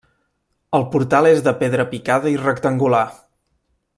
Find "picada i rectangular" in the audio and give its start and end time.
1.93-3.05